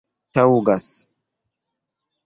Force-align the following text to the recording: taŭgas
taŭgas 0.37 0.89